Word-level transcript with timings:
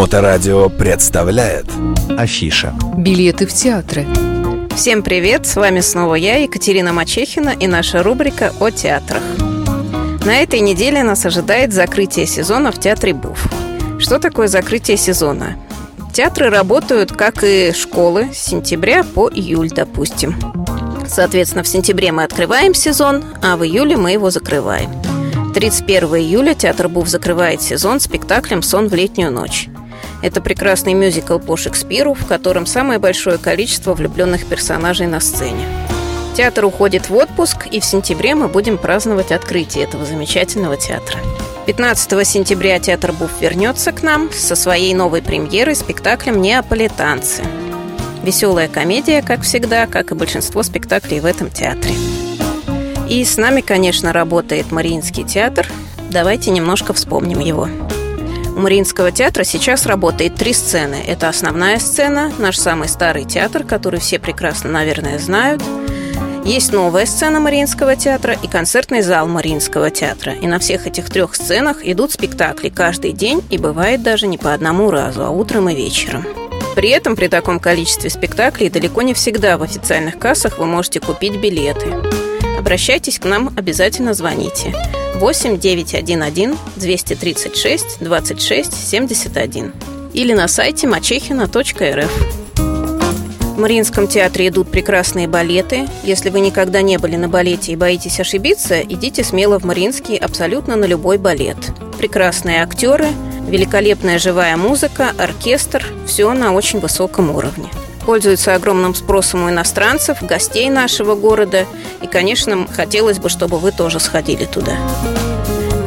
Моторадио 0.00 0.70
представляет 0.70 1.66
Афиша 2.16 2.72
Билеты 2.96 3.46
в 3.46 3.52
театры 3.52 4.06
Всем 4.74 5.02
привет! 5.02 5.46
С 5.46 5.56
вами 5.56 5.80
снова 5.80 6.14
я, 6.14 6.36
Екатерина 6.38 6.94
Мачехина 6.94 7.50
и 7.50 7.66
наша 7.66 8.02
рубрика 8.02 8.54
о 8.60 8.70
театрах. 8.70 9.22
На 10.24 10.38
этой 10.42 10.60
неделе 10.60 11.02
нас 11.02 11.26
ожидает 11.26 11.74
закрытие 11.74 12.24
сезона 12.24 12.72
в 12.72 12.80
Театре 12.80 13.12
Буф. 13.12 13.46
Что 13.98 14.18
такое 14.18 14.48
закрытие 14.48 14.96
сезона? 14.96 15.58
Театры 16.14 16.48
работают, 16.48 17.12
как 17.12 17.44
и 17.44 17.72
школы, 17.74 18.30
с 18.32 18.38
сентября 18.38 19.04
по 19.04 19.28
июль, 19.28 19.68
допустим. 19.68 20.34
Соответственно, 21.06 21.62
в 21.62 21.68
сентябре 21.68 22.10
мы 22.10 22.24
открываем 22.24 22.72
сезон, 22.72 23.22
а 23.42 23.58
в 23.58 23.64
июле 23.66 23.98
мы 23.98 24.12
его 24.12 24.30
закрываем. 24.30 24.90
31 25.52 26.08
июля 26.16 26.54
Театр 26.54 26.88
Буф 26.88 27.06
закрывает 27.06 27.60
сезон 27.60 28.00
спектаклем 28.00 28.62
«Сон 28.62 28.88
в 28.88 28.94
летнюю 28.94 29.30
ночь». 29.30 29.68
Это 30.22 30.40
прекрасный 30.40 30.94
мюзикл 30.94 31.38
по 31.38 31.56
Шекспиру, 31.56 32.14
в 32.14 32.26
котором 32.26 32.66
самое 32.66 32.98
большое 32.98 33.38
количество 33.38 33.94
влюбленных 33.94 34.46
персонажей 34.46 35.06
на 35.06 35.20
сцене. 35.20 35.64
Театр 36.36 36.64
уходит 36.64 37.08
в 37.08 37.14
отпуск, 37.14 37.66
и 37.70 37.80
в 37.80 37.84
сентябре 37.84 38.34
мы 38.34 38.48
будем 38.48 38.78
праздновать 38.78 39.32
открытие 39.32 39.84
этого 39.84 40.04
замечательного 40.04 40.76
театра. 40.76 41.18
15 41.66 42.26
сентября 42.26 42.78
Театр 42.78 43.12
Буф 43.12 43.30
вернется 43.40 43.92
к 43.92 44.02
нам 44.02 44.30
со 44.32 44.54
своей 44.54 44.94
новой 44.94 45.22
премьерой 45.22 45.74
спектаклем 45.74 46.40
«Неаполитанцы». 46.40 47.42
Веселая 48.22 48.68
комедия, 48.68 49.22
как 49.22 49.42
всегда, 49.42 49.86
как 49.86 50.10
и 50.10 50.14
большинство 50.14 50.62
спектаклей 50.62 51.20
в 51.20 51.26
этом 51.26 51.50
театре. 51.50 51.94
И 53.08 53.24
с 53.24 53.36
нами, 53.36 53.60
конечно, 53.60 54.12
работает 54.12 54.70
Мариинский 54.70 55.24
театр. 55.24 55.66
Давайте 56.10 56.50
немножко 56.50 56.92
вспомним 56.92 57.40
его. 57.40 57.68
Мариинского 58.60 59.10
театра 59.10 59.42
сейчас 59.44 59.86
работает 59.86 60.36
три 60.36 60.52
сцены. 60.52 61.02
Это 61.06 61.28
основная 61.28 61.78
сцена, 61.78 62.32
наш 62.38 62.58
самый 62.58 62.88
старый 62.88 63.24
театр, 63.24 63.64
который 63.64 64.00
все 64.00 64.18
прекрасно, 64.18 64.70
наверное, 64.70 65.18
знают. 65.18 65.62
Есть 66.44 66.72
новая 66.72 67.06
сцена 67.06 67.40
Мариинского 67.40 67.96
театра 67.96 68.36
и 68.42 68.48
концертный 68.48 69.02
зал 69.02 69.26
Мариинского 69.26 69.90
театра. 69.90 70.32
И 70.34 70.46
на 70.46 70.58
всех 70.58 70.86
этих 70.86 71.10
трех 71.10 71.34
сценах 71.34 71.78
идут 71.82 72.12
спектакли 72.12 72.68
каждый 72.68 73.12
день 73.12 73.42
и 73.50 73.58
бывает 73.58 74.02
даже 74.02 74.26
не 74.26 74.38
по 74.38 74.52
одному 74.52 74.90
разу, 74.90 75.24
а 75.24 75.30
утром 75.30 75.68
и 75.68 75.74
вечером. 75.74 76.26
При 76.76 76.90
этом 76.90 77.16
при 77.16 77.28
таком 77.28 77.60
количестве 77.60 78.10
спектаклей 78.10 78.70
далеко 78.70 79.02
не 79.02 79.14
всегда 79.14 79.58
в 79.58 79.62
официальных 79.62 80.18
кассах 80.18 80.58
вы 80.58 80.66
можете 80.66 81.00
купить 81.00 81.36
билеты. 81.36 81.94
Обращайтесь 82.58 83.18
к 83.18 83.24
нам, 83.24 83.52
обязательно 83.56 84.14
звоните. 84.14 84.74
8 85.20 85.58
911 85.58 86.56
236 86.76 87.98
26 88.00 88.72
71 88.72 89.72
или 90.14 90.32
на 90.32 90.48
сайте 90.48 90.86
мачехина.рф. 90.86 92.10
В 92.56 93.58
Мариинском 93.58 94.08
театре 94.08 94.48
идут 94.48 94.70
прекрасные 94.70 95.28
балеты. 95.28 95.86
Если 96.04 96.30
вы 96.30 96.40
никогда 96.40 96.80
не 96.80 96.96
были 96.96 97.16
на 97.16 97.28
балете 97.28 97.72
и 97.72 97.76
боитесь 97.76 98.18
ошибиться, 98.18 98.80
идите 98.80 99.22
смело 99.22 99.60
в 99.60 99.64
Мариинский 99.64 100.16
абсолютно 100.16 100.76
на 100.76 100.86
любой 100.86 101.18
балет. 101.18 101.58
Прекрасные 101.98 102.62
актеры, 102.62 103.08
великолепная 103.46 104.18
живая 104.18 104.56
музыка, 104.56 105.12
оркестр– 105.18 105.86
все 106.06 106.32
на 106.32 106.54
очень 106.54 106.80
высоком 106.80 107.36
уровне 107.36 107.68
пользуется 108.10 108.56
огромным 108.56 108.92
спросом 108.92 109.44
у 109.44 109.50
иностранцев, 109.50 110.20
гостей 110.20 110.68
нашего 110.68 111.14
города. 111.14 111.64
И, 112.02 112.08
конечно, 112.08 112.66
хотелось 112.66 113.20
бы, 113.20 113.28
чтобы 113.28 113.60
вы 113.60 113.70
тоже 113.70 114.00
сходили 114.00 114.46
туда. 114.46 114.72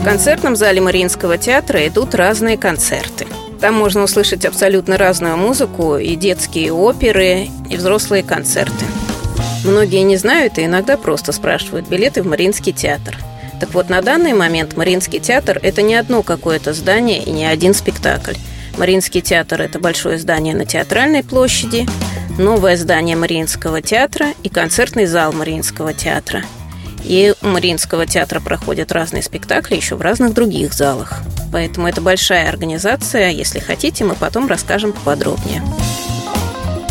В 0.00 0.04
концертном 0.04 0.54
зале 0.54 0.80
Мариинского 0.80 1.36
театра 1.36 1.84
идут 1.84 2.14
разные 2.14 2.56
концерты. 2.56 3.26
Там 3.60 3.74
можно 3.74 4.04
услышать 4.04 4.44
абсолютно 4.44 4.98
разную 4.98 5.36
музыку, 5.36 5.96
и 5.96 6.14
детские 6.14 6.72
оперы, 6.72 7.48
и 7.68 7.76
взрослые 7.76 8.22
концерты. 8.22 8.84
Многие 9.64 10.04
не 10.04 10.16
знают 10.16 10.58
и 10.58 10.64
иногда 10.66 10.96
просто 10.96 11.32
спрашивают 11.32 11.88
билеты 11.88 12.22
в 12.22 12.26
Мариинский 12.28 12.72
театр. 12.72 13.18
Так 13.58 13.74
вот, 13.74 13.90
на 13.90 14.00
данный 14.00 14.32
момент 14.32 14.76
Мариинский 14.76 15.18
театр– 15.18 15.58
это 15.64 15.82
не 15.82 15.96
одно 15.96 16.22
какое-то 16.22 16.72
здание 16.72 17.20
и 17.20 17.32
не 17.32 17.46
один 17.46 17.74
спектакль. 17.74 18.34
Мариинский 18.78 19.20
театр– 19.20 19.60
это 19.62 19.78
большое 19.78 20.18
здание 20.18 20.54
на 20.54 20.64
Театральной 20.64 21.22
площади, 21.22 21.86
новое 22.38 22.76
здание 22.76 23.16
Мариинского 23.16 23.82
театра 23.82 24.28
и 24.42 24.48
концертный 24.48 25.06
зал 25.06 25.32
Мариинского 25.32 25.92
театра. 25.92 26.42
И 27.04 27.34
у 27.42 27.46
Мариинского 27.46 28.06
театра 28.06 28.40
проходят 28.40 28.92
разные 28.92 29.22
спектакли 29.22 29.76
еще 29.76 29.96
в 29.96 30.00
разных 30.00 30.34
других 30.34 30.72
залах. 30.72 31.20
Поэтому 31.50 31.88
это 31.88 32.00
большая 32.00 32.48
организация. 32.48 33.30
Если 33.30 33.58
хотите, 33.58 34.04
мы 34.04 34.14
потом 34.14 34.46
расскажем 34.46 34.92
поподробнее. 34.92 35.62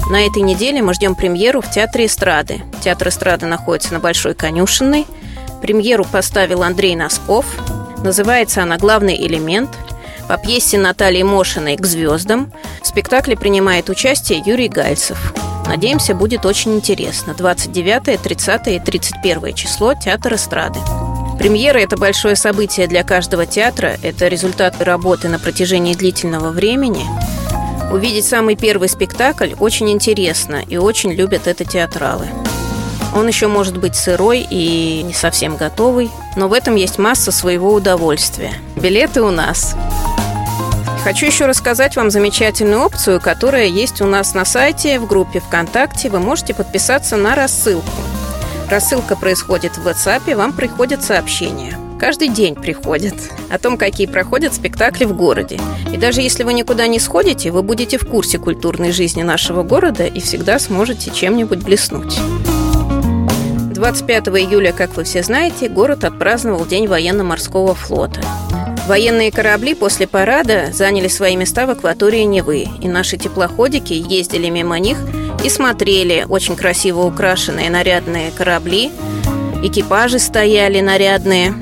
На 0.09 0.25
этой 0.25 0.41
неделе 0.41 0.81
мы 0.81 0.93
ждем 0.93 1.15
премьеру 1.15 1.61
в 1.61 1.71
Театре 1.71 2.05
эстрады. 2.05 2.61
Театр 2.83 3.07
эстрады 3.07 3.45
находится 3.45 3.93
на 3.93 3.99
Большой 3.99 4.33
Конюшенной. 4.33 5.07
Премьеру 5.61 6.03
поставил 6.03 6.63
Андрей 6.63 6.95
Носков. 6.95 7.45
Называется 8.03 8.63
она 8.63 8.77
«Главный 8.77 9.15
элемент». 9.15 9.69
По 10.31 10.37
пьесе 10.37 10.77
Натальи 10.77 11.23
Мошиной 11.23 11.75
«К 11.75 11.85
звездам» 11.85 12.53
в 12.81 12.87
спектакле 12.87 13.35
принимает 13.35 13.89
участие 13.89 14.41
Юрий 14.45 14.69
Гальцев. 14.69 15.33
Надеемся, 15.67 16.15
будет 16.15 16.45
очень 16.45 16.73
интересно. 16.73 17.33
29, 17.33 18.21
30 18.21 18.67
и 18.67 18.79
31 18.79 19.53
число 19.55 19.93
Театр 19.93 20.35
эстрады. 20.35 20.79
Премьера– 21.37 21.79
это 21.79 21.97
большое 21.97 22.37
событие 22.37 22.87
для 22.87 23.03
каждого 23.03 23.45
театра. 23.45 23.97
Это 24.03 24.29
результат 24.29 24.81
работы 24.81 25.27
на 25.27 25.37
протяжении 25.37 25.95
длительного 25.95 26.51
времени. 26.51 27.03
Увидеть 27.91 28.23
самый 28.23 28.55
первый 28.55 28.87
спектакль 28.87 29.51
очень 29.59 29.91
интересно, 29.91 30.63
и 30.65 30.77
очень 30.77 31.11
любят 31.11 31.45
это 31.45 31.65
театралы. 31.65 32.29
Он 33.13 33.27
еще 33.27 33.47
может 33.47 33.77
быть 33.77 33.97
сырой 33.97 34.47
и 34.49 35.03
не 35.03 35.13
совсем 35.13 35.57
готовый, 35.57 36.09
но 36.37 36.47
в 36.47 36.53
этом 36.53 36.75
есть 36.75 36.97
масса 36.97 37.33
своего 37.33 37.73
удовольствия. 37.73 38.53
Билеты 38.77 39.21
у 39.21 39.31
нас. 39.31 39.75
Хочу 41.03 41.25
еще 41.25 41.47
рассказать 41.47 41.95
вам 41.95 42.11
замечательную 42.11 42.79
опцию, 42.79 43.19
которая 43.19 43.65
есть 43.65 44.01
у 44.01 44.05
нас 44.05 44.35
на 44.35 44.45
сайте, 44.45 44.99
в 44.99 45.07
группе 45.07 45.39
ВКонтакте. 45.39 46.09
Вы 46.09 46.19
можете 46.19 46.53
подписаться 46.53 47.17
на 47.17 47.33
рассылку. 47.33 47.89
Рассылка 48.69 49.15
происходит 49.15 49.77
в 49.77 49.87
WhatsApp, 49.87 50.35
вам 50.35 50.53
приходят 50.53 51.03
сообщения. 51.03 51.75
Каждый 51.99 52.29
день 52.29 52.53
приходят 52.53 53.15
о 53.49 53.57
том, 53.57 53.77
какие 53.77 54.05
проходят 54.05 54.53
спектакли 54.53 55.05
в 55.05 55.15
городе. 55.15 55.59
И 55.91 55.97
даже 55.97 56.21
если 56.21 56.43
вы 56.43 56.53
никуда 56.53 56.85
не 56.85 56.99
сходите, 56.99 57.49
вы 57.49 57.63
будете 57.63 57.97
в 57.97 58.07
курсе 58.07 58.37
культурной 58.37 58.91
жизни 58.91 59.23
нашего 59.23 59.63
города 59.63 60.05
и 60.05 60.19
всегда 60.19 60.59
сможете 60.59 61.09
чем-нибудь 61.09 61.63
блеснуть. 61.63 62.19
25 63.73 64.27
июля, 64.27 64.71
как 64.71 64.95
вы 64.95 65.03
все 65.03 65.23
знаете, 65.23 65.67
город 65.67 66.03
отпраздновал 66.03 66.65
День 66.67 66.87
военно-морского 66.87 67.73
флота. 67.73 68.21
Военные 68.91 69.31
корабли 69.31 69.73
после 69.73 70.05
парада 70.05 70.73
заняли 70.73 71.07
свои 71.07 71.37
места 71.37 71.65
в 71.65 71.69
акватории 71.69 72.23
Невы, 72.23 72.67
и 72.81 72.89
наши 72.89 73.15
теплоходики 73.15 73.93
ездили 73.93 74.49
мимо 74.49 74.79
них 74.79 74.97
и 75.45 75.49
смотрели 75.49 76.25
очень 76.27 76.57
красиво 76.57 77.03
украшенные 77.03 77.69
нарядные 77.69 78.31
корабли, 78.31 78.91
экипажи 79.63 80.19
стояли 80.19 80.81
нарядные. 80.81 81.53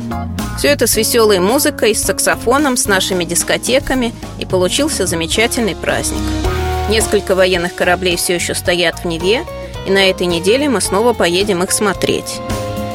Все 0.57 0.69
это 0.69 0.87
с 0.87 0.95
веселой 0.97 1.37
музыкой, 1.37 1.93
с 1.93 2.01
саксофоном, 2.01 2.75
с 2.77 2.87
нашими 2.87 3.25
дискотеками, 3.25 4.11
и 4.39 4.47
получился 4.47 5.05
замечательный 5.05 5.75
праздник. 5.75 6.23
Несколько 6.89 7.35
военных 7.35 7.75
кораблей 7.75 8.15
все 8.15 8.33
еще 8.33 8.55
стоят 8.55 9.01
в 9.01 9.05
Неве, 9.05 9.45
и 9.85 9.91
на 9.91 10.09
этой 10.09 10.25
неделе 10.25 10.67
мы 10.67 10.81
снова 10.81 11.13
поедем 11.13 11.61
их 11.61 11.71
смотреть. 11.71 12.39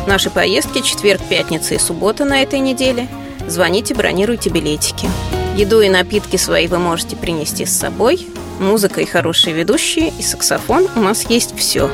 Наши 0.08 0.28
поездки 0.28 0.80
четверг, 0.80 1.20
пятница 1.30 1.76
и 1.76 1.78
суббота 1.78 2.24
на 2.24 2.42
этой 2.42 2.58
неделе– 2.58 3.06
Звоните, 3.46 3.94
бронируйте 3.94 4.50
билетики. 4.50 5.08
Еду 5.56 5.80
и 5.80 5.88
напитки 5.88 6.36
свои 6.36 6.66
вы 6.66 6.78
можете 6.78 7.14
принести 7.14 7.66
с 7.66 7.76
собой. 7.76 8.26
Музыка 8.58 9.00
и 9.00 9.04
хорошие 9.04 9.54
ведущие, 9.54 10.12
и 10.18 10.22
саксофон 10.22 10.88
у 10.96 11.00
нас 11.00 11.28
есть 11.28 11.56
все. 11.56 11.90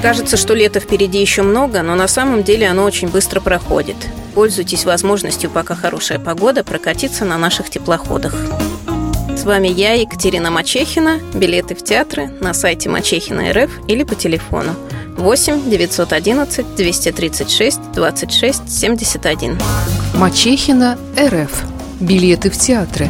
Кажется, 0.00 0.36
что 0.36 0.54
лето 0.54 0.80
впереди 0.80 1.20
еще 1.20 1.42
много, 1.42 1.82
но 1.82 1.94
на 1.94 2.08
самом 2.08 2.42
деле 2.42 2.68
оно 2.68 2.84
очень 2.84 3.08
быстро 3.08 3.40
проходит. 3.40 3.96
Пользуйтесь 4.34 4.84
возможностью, 4.84 5.50
пока 5.50 5.74
хорошая 5.74 6.18
погода, 6.18 6.64
прокатиться 6.64 7.24
на 7.24 7.36
наших 7.36 7.68
теплоходах. 7.68 8.34
С 9.36 9.44
вами 9.44 9.68
я, 9.68 9.94
Екатерина 9.94 10.50
Мачехина. 10.50 11.20
Билеты 11.34 11.74
в 11.74 11.84
театры 11.84 12.28
на 12.40 12.54
сайте 12.54 12.88
Мачехина 12.88 13.52
РФ 13.52 13.70
или 13.88 14.04
по 14.04 14.14
телефону 14.14 14.74
8 15.18 15.68
911 15.68 16.64
236 16.76 17.78
26 17.92 18.68
71. 18.68 19.58
Мачехина 20.14 20.96
РФ. 21.18 21.64
Билеты 22.00 22.50
в 22.50 22.56
театры. 22.56 23.08